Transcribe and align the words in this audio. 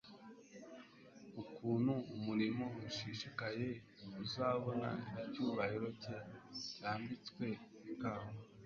ukuntu 1.43 1.93
umurimo 2.15 2.65
ushishikaye 2.87 3.67
uzabona 4.23 4.89
icyubahiro 5.23 5.87
cye 6.01 6.15
cyambitswe 6.73 7.45
ikamba 7.93 8.37